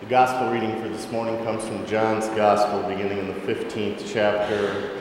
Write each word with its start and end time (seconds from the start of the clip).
The 0.00 0.06
gospel 0.06 0.50
reading 0.50 0.80
for 0.80 0.88
this 0.88 1.10
morning 1.12 1.36
comes 1.44 1.62
from 1.62 1.86
John's 1.86 2.26
gospel, 2.28 2.88
beginning 2.88 3.18
in 3.18 3.26
the 3.26 3.34
15th 3.34 4.10
chapter 4.10 4.98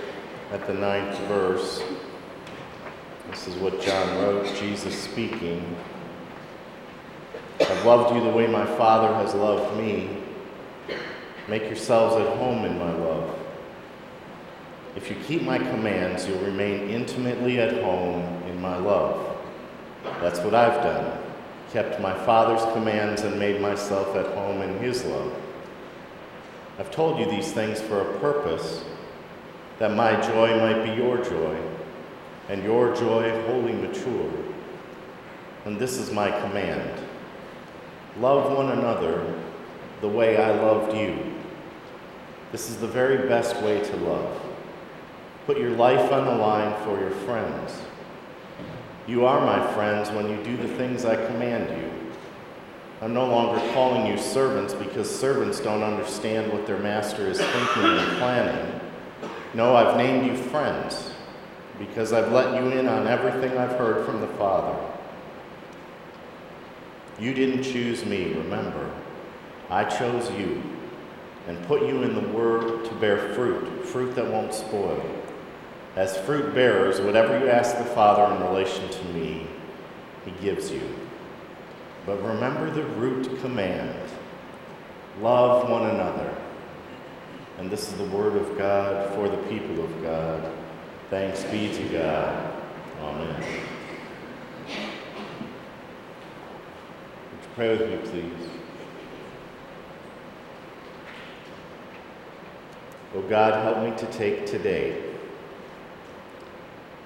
at 0.52 0.68
the 0.68 0.74
9th 0.74 1.18
verse. 1.30 1.82
This 3.32 3.48
is 3.48 3.56
what 3.56 3.80
John 3.80 4.18
wrote, 4.18 4.54
Jesus 4.58 4.94
speaking. 4.94 5.74
I've 7.62 7.86
loved 7.86 8.14
you 8.14 8.22
the 8.22 8.30
way 8.30 8.46
my 8.48 8.66
Father 8.76 9.14
has 9.14 9.34
loved 9.34 9.78
me. 9.78 10.18
Make 11.48 11.64
yourselves 11.64 12.18
at 12.18 12.36
home 12.36 12.66
in 12.66 12.78
my 12.78 12.92
love. 12.92 13.40
If 14.98 15.10
you 15.10 15.16
keep 15.26 15.44
my 15.44 15.60
commands, 15.60 16.28
you'll 16.28 16.44
remain 16.44 16.90
intimately 16.90 17.62
at 17.62 17.82
home 17.82 18.44
in 18.50 18.60
my 18.60 18.76
love. 18.76 19.38
That's 20.20 20.40
what 20.42 20.54
I've 20.54 20.84
done 20.84 21.29
kept 21.72 22.00
my 22.00 22.14
Father's 22.26 22.64
commands, 22.74 23.22
and 23.22 23.40
made 23.40 23.62
myself 23.62 24.16
at 24.16 24.26
home 24.34 24.62
in 24.62 24.78
His 24.80 25.06
love. 25.06 25.34
I've 26.80 26.92
told 26.92 27.20
you 27.20 27.30
these 27.30 27.52
things 27.52 27.82
for 27.82 28.02
a 28.02 28.20
purpose, 28.20 28.84
that 29.80 29.96
my 29.96 30.20
joy 30.22 30.58
might 30.60 30.84
be 30.84 30.92
your 30.92 31.24
joy, 31.24 31.58
and 32.48 32.64
your 32.64 32.96
joy 32.96 33.30
wholly 33.46 33.74
mature. 33.74 34.32
And 35.66 35.78
this 35.78 35.98
is 35.98 36.12
my 36.12 36.32
command 36.42 37.00
love 38.18 38.52
one 38.58 38.72
another 38.72 39.34
the 40.02 40.08
way 40.08 40.38
I 40.38 40.52
loved 40.52 40.96
you. 40.98 41.18
This 42.52 42.70
is 42.70 42.78
the 42.78 42.88
very 42.88 43.30
best 43.30 43.56
way 43.62 43.80
to 43.82 43.96
love. 43.98 44.42
Put 45.46 45.58
your 45.58 45.72
life 45.72 46.12
on 46.12 46.26
the 46.26 46.36
line 46.36 46.76
for 46.84 47.00
your 47.00 47.12
friends. 47.12 47.82
You 49.10 49.26
are 49.26 49.44
my 49.44 49.74
friends 49.74 50.12
when 50.12 50.30
you 50.30 50.38
do 50.44 50.56
the 50.56 50.72
things 50.76 51.04
I 51.04 51.16
command 51.16 51.76
you. 51.76 51.92
I'm 53.02 53.12
no 53.12 53.26
longer 53.26 53.60
calling 53.74 54.06
you 54.06 54.20
servants 54.20 54.76
because 54.76 55.10
servants 55.10 55.60
don't 55.60 55.82
understand 55.82 56.54
what 56.54 56.68
their 56.68 56.78
master 56.78 57.26
is 57.26 57.40
thinking 57.40 57.86
and 57.86 58.18
planning. 58.20 58.80
No, 59.56 59.76
I've 59.76 59.98
named 59.98 60.28
you 60.28 60.36
friends 60.38 61.10
because 61.80 62.14
I've 62.14 62.32
let 62.32 62.54
you 62.62 62.70
in 62.70 62.88
on 62.88 63.08
everything 63.08 63.58
I've 63.58 63.80
heard 63.80 64.06
from 64.06 64.22
the 64.22 64.28
Father. 64.28 64.78
You 67.20 67.34
didn't 67.34 67.64
choose 67.64 68.06
me, 68.06 68.34
remember. 68.34 68.92
I 69.72 69.86
chose 69.86 70.30
you 70.38 70.62
and 71.48 71.60
put 71.66 71.82
you 71.82 72.04
in 72.04 72.14
the 72.14 72.30
Word 72.30 72.86
to 72.86 72.94
bear 72.98 73.34
fruit, 73.34 73.88
fruit 73.88 74.14
that 74.14 74.28
won't 74.28 74.54
spoil. 74.54 75.04
As 75.96 76.18
fruit 76.20 76.54
bearers, 76.54 77.02
whatever 77.02 77.40
you 77.40 77.50
ask 77.50 77.78
the 77.78 77.84
Father 77.84 78.34
in 78.36 78.42
relation 78.44 78.88
to 78.90 79.06
me, 79.06 79.48
he 80.24 80.32
gives 80.42 80.72
you. 80.72 80.82
But 82.06 82.22
remember 82.24 82.70
the 82.70 82.86
root 82.86 83.40
command 83.42 83.96
love 85.20 85.70
one 85.70 85.90
another. 85.90 86.36
And 87.58 87.70
this 87.70 87.92
is 87.92 87.98
the 87.98 88.06
word 88.06 88.38
of 88.38 88.58
God 88.58 89.14
for 89.16 89.28
the 89.28 89.38
people 89.50 89.84
of 89.84 90.02
God. 90.02 90.50
Thanks 91.10 91.44
be 91.46 91.74
to 91.76 91.84
God. 91.90 92.54
Amen. 93.02 93.44
Would 94.68 94.76
you 97.42 97.50
pray 97.56 97.78
with 97.78 97.90
me, 97.90 97.98
please? 98.10 98.50
Oh 103.16 103.22
God, 103.24 103.62
help 103.64 103.84
me 103.84 103.98
to 103.98 104.06
take 104.18 104.46
today 104.46 105.09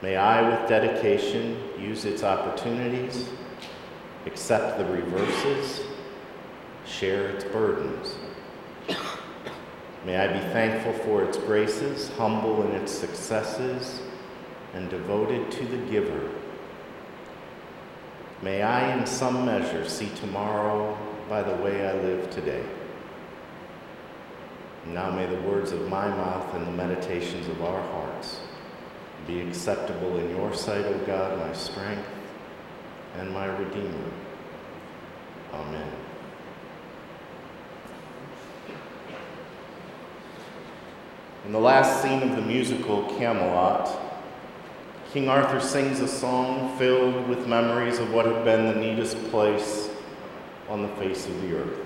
May 0.04 0.18
I, 0.18 0.42
with 0.50 0.68
dedication, 0.68 1.58
use 1.80 2.04
its 2.04 2.24
opportunities, 2.24 3.30
accept 4.26 4.78
the 4.78 4.84
reverses, 4.84 5.80
share 6.86 7.30
its 7.30 7.46
burdens. 7.46 8.18
May 10.06 10.18
I 10.18 10.28
be 10.28 10.40
thankful 10.52 10.92
for 11.06 11.24
its 11.24 11.38
graces, 11.38 12.10
humble 12.18 12.64
in 12.64 12.76
its 12.76 12.92
successes, 12.92 14.02
and 14.74 14.90
devoted 14.90 15.50
to 15.52 15.66
the 15.66 15.78
giver. 15.90 16.32
May 18.42 18.62
I, 18.62 18.98
in 18.98 19.06
some 19.06 19.46
measure, 19.46 19.88
see 19.88 20.10
tomorrow 20.18 20.98
by 21.30 21.44
the 21.44 21.56
way 21.64 21.88
I 21.88 21.94
live 21.94 22.30
today. 22.30 22.66
now 24.86 25.12
may 25.12 25.28
the 25.28 25.42
words 25.44 25.72
of 25.72 25.88
my 25.88 26.10
mouth 26.10 26.54
and 26.56 26.68
the 26.68 26.72
meditations 26.72 27.48
of 27.48 27.64
our 27.64 27.82
hearts 27.82 28.40
be 29.28 29.42
acceptable 29.42 30.18
in 30.18 30.30
your 30.32 30.54
sight, 30.54 30.86
O 30.86 30.98
God, 31.06 31.38
my 31.40 31.54
strength 31.54 32.08
and 33.18 33.32
my 33.32 33.46
Redeemer. 33.46 34.12
Amen. 35.54 35.92
In 41.46 41.52
the 41.52 41.60
last 41.60 42.02
scene 42.02 42.24
of 42.24 42.36
the 42.36 42.42
musical 42.42 43.04
Camelot, 43.18 44.00
King 45.12 45.30
Arthur 45.30 45.60
sings 45.60 46.00
a 46.00 46.08
song 46.08 46.78
filled 46.78 47.28
with 47.28 47.48
memories 47.48 48.00
of 48.00 48.12
what 48.12 48.26
had 48.26 48.44
been 48.44 48.66
the 48.66 48.76
neatest 48.76 49.18
place 49.30 49.90
on 50.70 50.82
the 50.82 50.88
face 50.96 51.28
of 51.28 51.42
the 51.42 51.56
earth. 51.56 51.80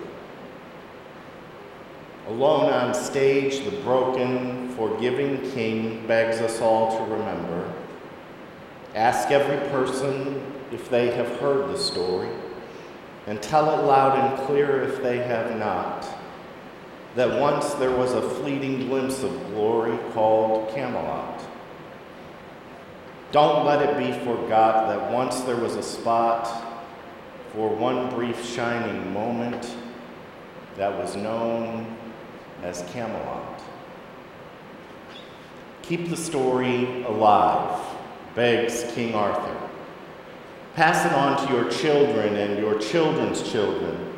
Alone 2.28 2.72
on 2.72 2.94
stage, 2.94 3.66
the 3.66 3.72
broken, 3.82 4.67
forgiving 4.78 5.42
King 5.52 6.06
begs 6.08 6.40
us 6.40 6.62
all 6.62 6.98
to 6.98 7.14
remember. 7.14 7.74
Ask 8.96 9.32
every 9.32 9.58
person 9.70 10.42
if 10.72 10.90
they 10.90 11.12
have 11.12 11.28
heard 11.40 11.70
the 11.70 11.78
story, 11.78 12.30
and 13.26 13.42
tell 13.42 13.78
it 13.78 13.84
loud 13.84 14.18
and 14.18 14.48
clear 14.48 14.84
if 14.84 15.02
they 15.02 15.18
have 15.18 15.58
not. 15.58 16.08
That 17.16 17.40
once 17.42 17.74
there 17.74 17.92
was 17.92 18.14
a 18.14 18.22
fleeting 18.22 18.88
glimpse 18.88 19.24
of 19.24 19.32
glory 19.48 19.98
called 20.14 20.70
Camelot. 20.74 21.44
Don't 23.32 23.66
let 23.66 23.82
it 23.82 23.98
be 23.98 24.14
forgot 24.24 24.88
that 24.88 25.12
once 25.12 25.42
there 25.42 25.58
was 25.58 25.76
a 25.76 25.84
spot 25.84 26.46
for 27.54 27.70
one 27.70 28.10
brief 28.12 28.46
shining 28.46 29.12
moment 29.12 29.76
that 30.78 30.96
was 30.96 31.16
known 31.16 31.98
as 32.62 32.84
Camelot. 32.94 33.62
Keep 35.88 36.10
the 36.10 36.18
story 36.18 37.04
alive, 37.04 37.80
begs 38.36 38.84
King 38.94 39.16
Arthur. 39.16 39.56
Pass 40.76 41.06
it 41.06 41.14
on 41.14 41.48
to 41.48 41.54
your 41.54 41.72
children 41.72 42.36
and 42.36 42.60
your 42.60 42.78
children's 42.78 43.50
children, 43.50 44.14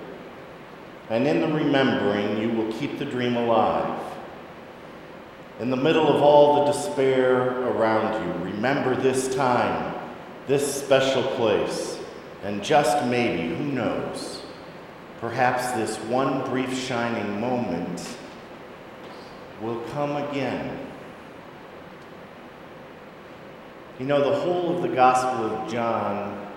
and 1.12 1.28
in 1.28 1.42
the 1.42 1.48
remembering, 1.48 2.42
you 2.42 2.50
will 2.50 2.74
keep 2.74 2.98
the 2.98 3.06
dream 3.06 3.38
alive. 3.38 4.02
In 5.60 5.70
the 5.70 5.78
middle 5.78 6.08
of 6.08 6.24
all 6.24 6.66
the 6.66 6.72
despair 6.72 7.62
around 7.68 8.26
you, 8.26 8.52
remember 8.52 8.96
this 8.96 9.36
time, 9.36 9.94
this 10.48 10.82
special 10.84 11.22
place, 11.22 12.00
and 12.44 12.64
just 12.64 13.06
maybe, 13.06 13.56
who 13.56 13.66
knows, 13.66 14.42
perhaps 15.20 15.72
this 15.74 15.98
one 16.06 16.44
brief 16.50 16.76
shining 16.76 17.40
moment 17.40 18.18
will 19.62 19.80
come 19.92 20.16
again. 20.16 20.88
You 24.00 24.06
know, 24.06 24.32
the 24.32 24.40
whole 24.40 24.76
of 24.76 24.82
the 24.82 24.88
Gospel 24.88 25.46
of 25.46 25.70
John 25.70 26.48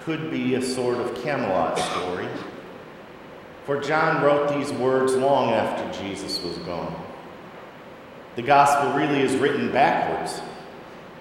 could 0.00 0.30
be 0.30 0.54
a 0.54 0.62
sort 0.62 0.96
of 0.96 1.22
Camelot 1.22 1.78
story. 1.78 2.26
For 3.66 3.78
John 3.80 4.22
wrote 4.24 4.48
these 4.54 4.72
words 4.72 5.14
long 5.14 5.50
after 5.50 6.02
Jesus 6.02 6.42
was 6.42 6.56
gone. 6.58 6.96
The 8.36 8.42
Gospel 8.42 8.94
really 8.94 9.20
is 9.20 9.36
written 9.36 9.70
backwards, 9.70 10.40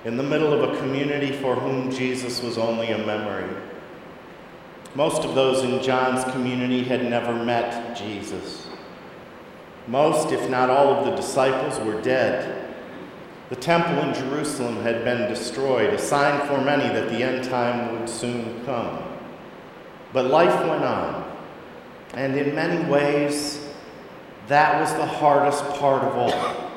in 0.06 0.16
the 0.16 0.24
middle 0.24 0.54
of 0.54 0.74
a 0.74 0.80
community 0.80 1.34
for 1.34 1.56
whom 1.56 1.92
Jesus 1.92 2.42
was 2.42 2.58
only 2.58 2.92
a 2.92 2.98
memory. 2.98 3.54
Most 4.96 5.26
of 5.26 5.36
those 5.36 5.64
in 5.64 5.84
John's 5.84 6.24
community 6.32 6.84
had 6.84 7.04
never 7.04 7.34
met 7.34 7.98
Jesus. 7.98 8.70
Most, 9.88 10.32
if 10.32 10.50
not 10.50 10.70
all, 10.70 10.94
of 10.94 11.06
the 11.06 11.16
disciples 11.16 11.78
were 11.86 12.02
dead. 12.02 12.69
The 13.50 13.56
temple 13.56 14.04
in 14.04 14.14
Jerusalem 14.14 14.78
had 14.84 15.04
been 15.04 15.28
destroyed, 15.28 15.92
a 15.92 15.98
sign 15.98 16.48
for 16.48 16.62
many 16.62 16.84
that 16.84 17.10
the 17.10 17.24
end 17.24 17.44
time 17.46 18.00
would 18.00 18.08
soon 18.08 18.64
come. 18.64 19.02
But 20.14 20.26
life 20.26 20.68
went 20.68 20.84
on, 20.84 21.36
and 22.14 22.36
in 22.36 22.54
many 22.54 22.88
ways, 22.90 23.68
that 24.48 24.80
was 24.80 24.94
the 24.94 25.06
hardest 25.06 25.64
part 25.80 26.04
of 26.04 26.16
all. 26.16 26.72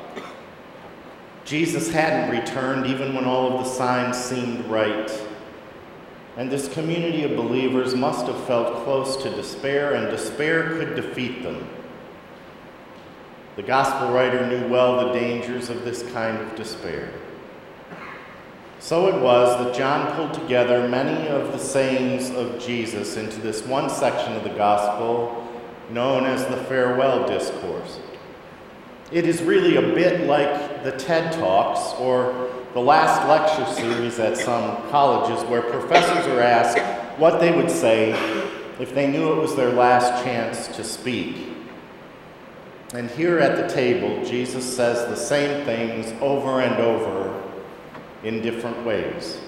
Jesus 1.45 1.91
hadn't 1.91 2.31
returned 2.31 2.87
even 2.87 3.15
when 3.15 3.27
all 3.27 3.53
of 3.53 3.65
the 3.65 3.71
signs 3.71 4.17
seemed 4.17 4.65
right. 4.67 5.11
And 6.39 6.51
this 6.51 6.73
community 6.73 7.25
of 7.25 7.37
believers 7.37 7.95
must 7.95 8.27
have 8.27 8.45
felt 8.45 8.85
close 8.85 9.23
to 9.23 9.31
despair, 9.31 9.93
and 9.93 10.11
despair 10.11 10.71
could 10.71 10.97
defeat 10.97 11.43
them. 11.43 11.69
The 13.55 13.63
gospel 13.63 14.13
writer 14.13 14.47
knew 14.47 14.67
well 14.69 15.07
the 15.07 15.13
dangers 15.13 15.69
of 15.69 15.85
this 15.85 16.03
kind 16.13 16.39
of 16.39 16.57
despair. 16.57 17.13
So 18.79 19.09
it 19.09 19.23
was 19.23 19.63
that 19.63 19.75
John 19.77 20.17
pulled 20.17 20.33
together 20.33 20.89
many 20.89 21.29
of 21.29 21.53
the 21.53 21.59
sayings 21.59 22.31
of 22.31 22.59
Jesus 22.59 23.17
into 23.17 23.41
this 23.41 23.63
one 23.67 23.91
section 23.91 24.33
of 24.33 24.43
the 24.43 24.51
gospel 24.51 25.47
known 25.91 26.25
as 26.25 26.47
the 26.47 26.57
Farewell 26.65 27.27
Discourse. 27.29 28.01
It 29.11 29.27
is 29.27 29.43
really 29.43 29.77
a 29.77 29.95
bit 29.95 30.27
like 30.27 30.83
the 30.83 30.93
TED 30.93 31.33
Talks 31.33 31.93
or 32.01 32.51
the 32.73 32.81
last 32.81 33.29
lecture 33.29 33.71
series 33.75 34.19
at 34.19 34.39
some 34.39 34.77
colleges 34.89 35.45
where 35.45 35.61
professors 35.61 36.27
are 36.27 36.41
asked 36.41 36.79
what 37.21 37.39
they 37.39 37.55
would 37.55 37.71
say 37.71 38.13
if 38.81 38.95
they 38.95 39.07
knew 39.07 39.31
it 39.31 39.37
was 39.37 39.55
their 39.55 39.71
last 39.71 40.25
chance 40.25 40.69
to 40.69 40.83
speak. 40.83 41.37
And 42.95 43.11
here 43.11 43.39
at 43.39 43.57
the 43.57 43.75
table, 43.75 44.23
Jesus 44.23 44.77
says 44.77 45.09
the 45.09 45.17
same 45.17 45.65
things 45.65 46.13
over 46.21 46.61
and 46.61 46.75
over 46.77 47.43
in 48.23 48.43
different 48.43 48.85
ways. 48.85 49.41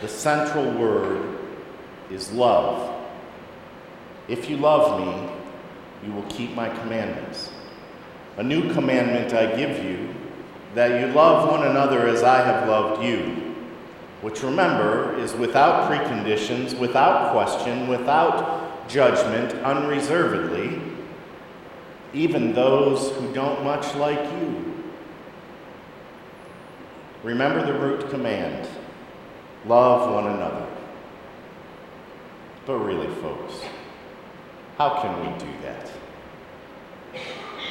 The 0.00 0.08
central 0.08 0.70
word 0.72 1.38
is 2.10 2.32
love. 2.32 3.06
If 4.28 4.48
you 4.48 4.56
love 4.56 4.98
me, 4.98 5.30
you 6.06 6.14
will 6.14 6.26
keep 6.30 6.54
my 6.54 6.70
commandments. 6.78 7.50
A 8.38 8.42
new 8.42 8.72
commandment 8.72 9.34
I 9.34 9.54
give 9.54 9.84
you, 9.84 10.08
that 10.74 11.02
you 11.02 11.12
love 11.12 11.50
one 11.50 11.66
another 11.66 12.06
as 12.06 12.22
I 12.22 12.40
have 12.40 12.66
loved 12.66 13.04
you, 13.04 13.54
which 14.22 14.42
remember 14.42 15.18
is 15.18 15.34
without 15.34 15.90
preconditions, 15.90 16.78
without 16.78 17.32
question, 17.32 17.88
without 17.88 18.88
judgment, 18.88 19.52
unreservedly 19.64 20.87
even 22.12 22.52
those 22.52 23.10
who 23.16 23.32
don't 23.32 23.62
much 23.64 23.94
like 23.94 24.22
you. 24.40 24.74
Remember 27.22 27.64
the 27.66 27.78
root 27.78 28.08
command 28.10 28.68
love 29.66 30.12
one 30.12 30.26
another. 30.26 30.66
But 32.66 32.78
really, 32.78 33.12
folks, 33.16 33.62
how 34.76 35.00
can 35.00 35.20
we 35.20 35.38
do 35.38 35.52
that? 35.62 35.90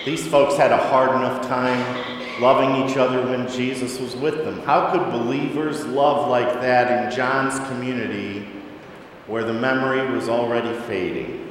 These 0.05 0.27
folks 0.27 0.55
had 0.55 0.71
a 0.71 0.77
hard 0.77 1.09
enough 1.11 1.47
time 1.47 2.41
loving 2.41 2.87
each 2.87 2.97
other 2.97 3.21
when 3.25 3.47
Jesus 3.49 3.99
was 3.99 4.15
with 4.15 4.37
them. 4.45 4.59
How 4.61 4.91
could 4.91 5.11
believers 5.11 5.85
love 5.85 6.29
like 6.29 6.61
that 6.61 7.05
in 7.05 7.15
John's 7.15 7.59
community 7.67 8.47
where 9.25 9.43
the 9.43 9.53
memory 9.53 10.09
was 10.15 10.29
already 10.29 10.73
fading? 10.81 11.46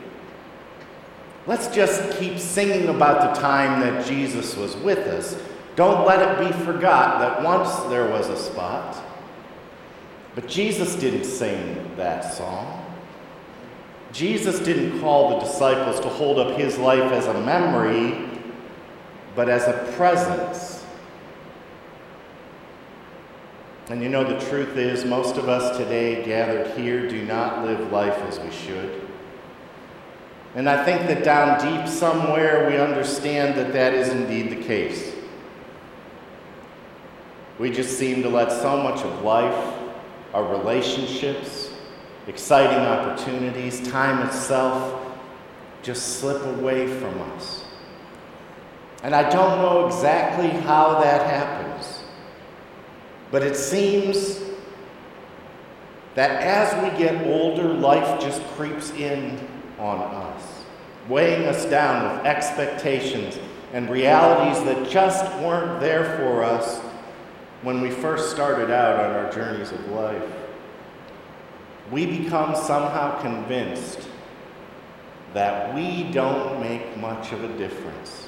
Let's 1.47 1.69
just 1.69 2.19
keep 2.19 2.39
singing 2.39 2.89
about 2.89 3.35
the 3.35 3.41
time 3.41 3.81
that 3.81 4.05
Jesus 4.05 4.57
was 4.57 4.77
with 4.77 4.99
us. 4.99 5.41
Don't 5.77 6.05
let 6.05 6.21
it 6.21 6.49
be 6.49 6.65
forgot 6.65 7.21
that 7.21 7.43
once 7.43 7.73
there 7.89 8.09
was 8.11 8.29
a 8.29 8.37
spot. 8.37 9.01
But 10.35 10.49
Jesus 10.49 10.97
didn't 10.97 11.25
sing 11.25 11.93
that 11.97 12.35
song. 12.35 12.83
Jesus 14.13 14.59
didn't 14.59 15.01
call 15.01 15.39
the 15.39 15.47
disciples 15.47 16.01
to 16.01 16.09
hold 16.09 16.39
up 16.39 16.59
his 16.59 16.79
life 16.79 17.13
as 17.13 17.27
a 17.27 17.41
memory, 17.43 18.29
but 19.35 19.49
as 19.49 19.69
a 19.69 19.93
presence. 19.97 20.85
And 23.89 24.03
you 24.03 24.09
know, 24.09 24.25
the 24.25 24.45
truth 24.49 24.77
is, 24.77 25.05
most 25.05 25.37
of 25.37 25.49
us 25.49 25.77
today 25.77 26.25
gathered 26.25 26.77
here 26.77 27.09
do 27.09 27.25
not 27.25 27.65
live 27.65 27.93
life 27.93 28.19
as 28.23 28.41
we 28.41 28.51
should. 28.51 29.06
And 30.57 30.71
I 30.71 30.83
think 30.87 31.03
that 31.09 31.23
down 31.23 31.61
deep 31.61 31.87
somewhere 31.87 32.67
we 32.67 32.79
understand 32.79 33.57
that 33.59 33.75
that 33.75 33.93
is 33.93 34.09
indeed 34.09 34.51
the 34.51 34.65
case. 34.65 35.15
We 37.59 37.71
just 37.71 37.99
seem 37.99 38.23
to 38.23 38.31
let 38.31 38.51
so 38.51 38.83
much 38.83 39.01
of 39.03 39.23
life, 39.23 39.75
our 40.33 40.45
relationships, 40.45 41.71
exciting 42.27 42.79
opportunities, 42.79 43.87
time 43.87 44.27
itself, 44.27 45.15
just 45.83 46.21
slip 46.21 46.43
away 46.59 46.87
from 46.87 47.21
us. 47.33 47.63
And 49.03 49.15
I 49.15 49.29
don't 49.29 49.59
know 49.59 49.87
exactly 49.87 50.49
how 50.49 51.01
that 51.01 51.27
happens, 51.29 52.01
but 53.31 53.43
it 53.43 53.57
seems 53.57 54.41
that 56.15 56.43
as 56.43 56.75
we 56.83 56.99
get 56.99 57.27
older, 57.27 57.75
life 57.75 58.23
just 58.23 58.43
creeps 58.55 58.91
in 58.93 59.39
on 59.79 59.99
us, 59.99 60.65
weighing 61.09 61.47
us 61.47 61.67
down 61.67 62.17
with 62.17 62.27
expectations 62.27 63.39
and 63.73 63.91
realities 63.91 64.63
that 64.65 64.89
just 64.89 65.25
weren't 65.41 65.81
there 65.81 66.17
for 66.19 66.43
us 66.43 66.79
when 67.63 67.81
we 67.81 67.91
first 67.91 68.31
started 68.31 68.71
out 68.71 68.99
on 68.99 69.11
our 69.11 69.33
journeys 69.33 69.73
of 69.73 69.87
life. 69.89 70.23
We 71.91 72.07
become 72.07 72.55
somehow 72.55 73.21
convinced 73.21 74.09
that 75.35 75.75
we 75.75 76.05
don't 76.13 76.61
make 76.61 76.97
much 76.97 77.33
of 77.33 77.45
a 77.45 77.59
difference. 77.59 78.27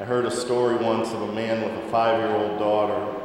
I 0.00 0.04
heard 0.04 0.26
a 0.26 0.30
story 0.30 0.76
once 0.76 1.12
of 1.12 1.22
a 1.22 1.32
man 1.32 1.60
with 1.60 1.84
a 1.84 1.88
five 1.90 2.18
year 2.18 2.30
old 2.30 2.58
daughter 2.60 3.17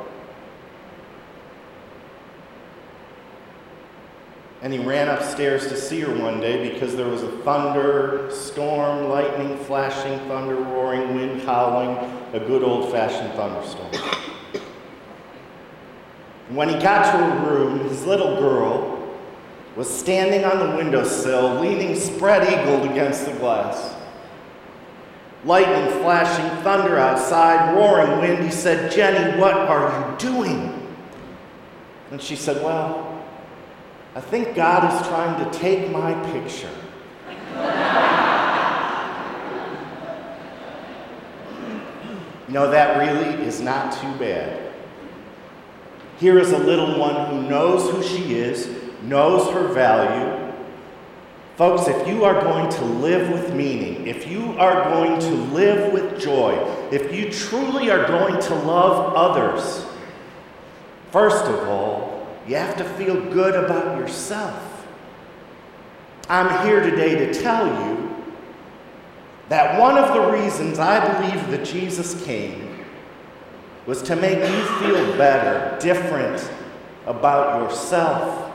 And 4.63 4.71
he 4.71 4.79
ran 4.79 5.09
upstairs 5.09 5.67
to 5.67 5.75
see 5.75 5.99
her 5.99 6.23
one 6.23 6.39
day 6.39 6.71
because 6.71 6.95
there 6.95 7.09
was 7.09 7.21
a 7.21 7.29
thunder, 7.39 8.29
storm, 8.31 9.09
lightning 9.09 9.57
flashing, 9.65 10.17
thunder 10.29 10.55
roaring, 10.55 11.15
wind 11.15 11.41
howling, 11.41 11.97
a 12.31 12.39
good 12.39 12.63
old 12.63 12.89
fashioned 12.89 13.33
thunderstorm. 13.33 13.91
And 16.47 16.55
when 16.55 16.69
he 16.69 16.75
got 16.75 17.11
to 17.11 17.17
her 17.17 17.49
room, 17.49 17.89
his 17.89 18.05
little 18.05 18.37
girl 18.37 19.17
was 19.75 19.93
standing 19.93 20.45
on 20.45 20.59
the 20.59 20.77
windowsill, 20.77 21.59
leaning 21.59 21.93
spread 21.97 22.47
eagled 22.47 22.89
against 22.89 23.25
the 23.25 23.33
glass. 23.33 23.93
Lightning 25.43 25.99
flashing, 26.01 26.63
thunder 26.63 26.97
outside, 26.97 27.75
roaring 27.75 28.21
wind. 28.21 28.45
He 28.45 28.51
said, 28.51 28.93
Jenny, 28.93 29.37
what 29.37 29.55
are 29.55 30.09
you 30.09 30.17
doing? 30.17 30.95
And 32.11 32.21
she 32.21 32.37
said, 32.37 32.63
Well, 32.63 33.13
I 34.15 34.21
think 34.21 34.55
God 34.55 34.93
is 34.93 35.07
trying 35.07 35.43
to 35.43 35.57
take 35.57 35.89
my 35.89 36.13
picture. 36.31 36.69
no, 42.47 42.69
that 42.69 42.99
really 42.99 43.43
is 43.43 43.59
not 43.59 43.91
too 43.99 44.13
bad. 44.19 44.71
Here 46.19 46.37
is 46.37 46.51
a 46.51 46.59
little 46.59 46.99
one 46.99 47.25
who 47.25 47.49
knows 47.49 47.89
who 47.89 48.03
she 48.03 48.35
is, 48.35 48.69
knows 49.01 49.51
her 49.51 49.69
value. 49.69 50.53
Folks, 51.55 51.87
if 51.87 52.07
you 52.07 52.23
are 52.23 52.39
going 52.39 52.69
to 52.69 52.85
live 52.85 53.31
with 53.31 53.55
meaning, 53.55 54.05
if 54.05 54.27
you 54.27 54.53
are 54.59 54.83
going 54.91 55.19
to 55.19 55.31
live 55.53 55.91
with 55.91 56.21
joy, 56.21 56.53
if 56.91 57.11
you 57.11 57.31
truly 57.31 57.89
are 57.89 58.05
going 58.07 58.39
to 58.41 58.53
love 58.53 59.15
others, 59.15 59.87
first 61.11 61.45
of 61.45 61.67
all, 61.67 62.12
you 62.47 62.55
have 62.55 62.75
to 62.77 62.83
feel 62.83 63.19
good 63.31 63.55
about 63.55 63.97
yourself. 63.97 64.85
I'm 66.29 66.65
here 66.65 66.81
today 66.81 67.15
to 67.25 67.33
tell 67.33 67.67
you 67.67 68.15
that 69.49 69.79
one 69.79 69.97
of 69.97 70.13
the 70.13 70.31
reasons 70.31 70.79
I 70.79 71.21
believe 71.21 71.51
that 71.51 71.65
Jesus 71.65 72.23
came 72.25 72.85
was 73.85 74.01
to 74.03 74.15
make 74.15 74.39
you 74.39 74.65
feel 74.79 75.17
better, 75.17 75.77
different 75.79 76.49
about 77.05 77.61
yourself. 77.61 78.51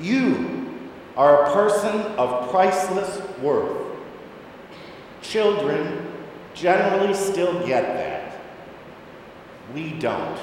You 0.00 0.78
are 1.16 1.44
a 1.44 1.52
person 1.52 2.00
of 2.16 2.50
priceless 2.50 3.20
worth. 3.38 3.96
Children 5.22 6.06
generally 6.54 7.14
still 7.14 7.66
get 7.66 7.82
that. 7.82 8.40
We 9.74 9.92
don't. 9.92 10.40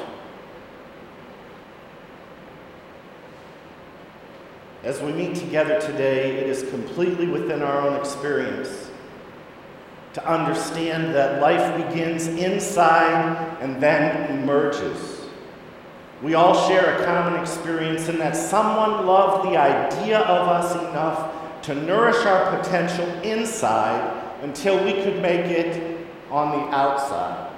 As 4.83 5.01
we 5.01 5.11
meet 5.11 5.35
together 5.35 5.81
today, 5.81 6.37
it 6.37 6.47
is 6.47 6.69
completely 6.69 7.27
within 7.27 7.61
our 7.61 7.81
own 7.81 7.99
experience 7.99 8.89
to 10.13 10.27
understand 10.27 11.13
that 11.13 11.41
life 11.41 11.87
begins 11.87 12.27
inside 12.27 13.57
and 13.59 13.81
then 13.81 14.39
emerges. 14.39 15.27
We 16.21 16.33
all 16.33 16.67
share 16.67 16.95
a 16.95 17.05
common 17.05 17.39
experience 17.39 18.07
in 18.07 18.17
that 18.19 18.35
someone 18.35 19.05
loved 19.05 19.49
the 19.49 19.57
idea 19.57 20.19
of 20.19 20.47
us 20.47 20.73
enough 20.73 21.61
to 21.63 21.75
nourish 21.75 22.25
our 22.25 22.57
potential 22.57 23.05
inside 23.21 24.23
until 24.41 24.83
we 24.83 24.93
could 24.93 25.21
make 25.21 25.45
it 25.45 26.07
on 26.31 26.51
the 26.51 26.75
outside. 26.75 27.51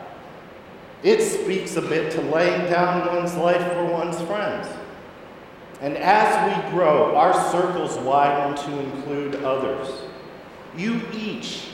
It 1.04 1.22
speaks 1.22 1.78
a 1.78 1.82
bit 1.82 2.12
to 2.14 2.22
laying 2.22 2.70
down 2.70 3.16
one's 3.16 3.36
life 3.36 3.66
for 3.74 3.86
one's 3.86 4.20
friends. 4.24 4.68
And 5.82 5.98
as 5.98 6.64
we 6.66 6.72
grow, 6.72 7.16
our 7.16 7.34
circles 7.52 7.98
widen 8.00 8.56
to 8.66 8.80
include 8.80 9.36
others. 9.44 9.90
You 10.76 11.02
each 11.14 11.70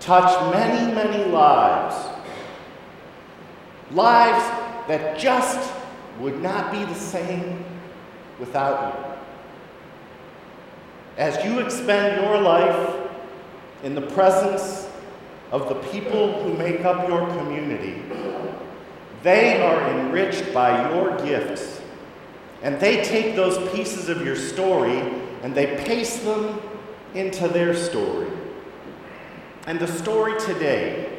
touch 0.00 0.52
many, 0.52 0.94
many 0.94 1.30
lives. 1.30 1.94
Lives 3.90 4.44
that 4.88 5.18
just 5.18 5.72
would 6.20 6.40
not 6.40 6.72
be 6.72 6.84
the 6.84 6.94
same 6.94 7.64
without 8.38 8.94
you. 8.94 9.00
as 11.16 11.44
you 11.44 11.60
expend 11.60 12.20
your 12.20 12.40
life 12.40 12.96
in 13.84 13.94
the 13.94 14.00
presence 14.00 14.88
of 15.52 15.68
the 15.68 15.76
people 15.90 16.42
who 16.42 16.54
make 16.54 16.84
up 16.84 17.06
your 17.08 17.26
community, 17.28 18.02
they 19.22 19.62
are 19.62 19.90
enriched 19.90 20.52
by 20.52 20.90
your 20.90 21.16
gifts. 21.24 21.73
And 22.64 22.80
they 22.80 23.04
take 23.04 23.36
those 23.36 23.70
pieces 23.72 24.08
of 24.08 24.24
your 24.24 24.36
story 24.36 24.98
and 25.42 25.54
they 25.54 25.76
paste 25.84 26.24
them 26.24 26.58
into 27.12 27.46
their 27.46 27.74
story. 27.74 28.26
And 29.66 29.78
the 29.78 29.86
story 29.86 30.40
today 30.40 31.18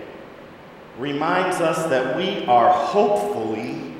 reminds 0.97 1.57
us 1.57 1.85
that 1.85 2.17
we 2.17 2.43
are 2.47 2.73
hopefully 2.73 3.93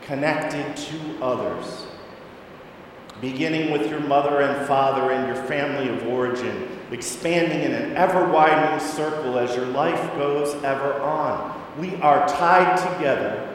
connected 0.00 0.74
to 0.74 1.22
others. 1.22 1.86
Beginning 3.20 3.70
with 3.70 3.90
your 3.90 4.00
mother 4.00 4.40
and 4.40 4.66
father 4.66 5.12
and 5.12 5.26
your 5.26 5.44
family 5.44 5.90
of 5.90 6.06
origin, 6.06 6.68
expanding 6.90 7.60
in 7.60 7.72
an 7.72 7.96
ever 7.98 8.26
widening 8.32 8.80
circle 8.80 9.38
as 9.38 9.54
your 9.54 9.66
life 9.66 10.00
goes 10.16 10.54
ever 10.64 10.94
on. 11.02 11.62
We 11.78 11.96
are 11.96 12.26
tied 12.26 12.78
together 12.94 13.51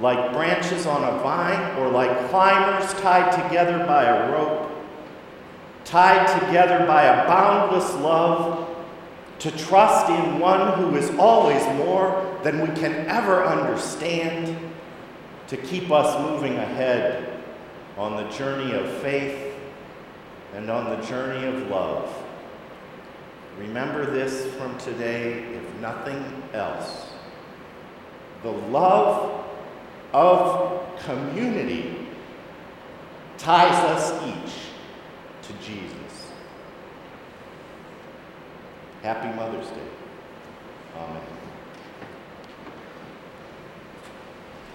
like 0.00 0.32
branches 0.32 0.86
on 0.86 1.04
a 1.04 1.22
vine 1.22 1.78
or 1.78 1.88
like 1.88 2.28
climbers 2.28 2.92
tied 2.94 3.30
together 3.30 3.78
by 3.86 4.04
a 4.04 4.32
rope, 4.32 4.70
tied 5.84 6.26
together 6.40 6.84
by 6.86 7.04
a 7.04 7.26
boundless 7.26 7.94
love 7.94 8.68
to 9.38 9.50
trust 9.52 10.08
in 10.10 10.38
one 10.38 10.78
who 10.78 10.96
is 10.96 11.10
always 11.18 11.64
more 11.76 12.38
than 12.42 12.60
we 12.60 12.80
can 12.80 13.06
ever 13.06 13.44
understand, 13.44 14.56
to 15.48 15.56
keep 15.58 15.90
us 15.90 16.18
moving 16.30 16.56
ahead 16.56 17.42
on 17.98 18.16
the 18.16 18.30
journey 18.30 18.72
of 18.72 18.90
faith 19.02 19.54
and 20.54 20.70
on 20.70 20.88
the 20.90 21.06
journey 21.06 21.46
of 21.46 21.68
love. 21.68 22.10
Remember 23.58 24.10
this 24.10 24.52
from 24.54 24.76
today, 24.78 25.44
if 25.54 25.74
nothing 25.80 26.42
else. 26.54 27.08
The 28.42 28.50
love 28.50 29.44
of 30.14 30.96
community 31.04 32.06
ties 33.36 33.74
us 33.90 34.12
each 34.22 34.54
to 35.42 35.52
Jesus. 35.54 36.30
Happy 39.02 39.36
Mother's 39.36 39.68
Day. 39.70 39.88
Amen. 40.96 41.33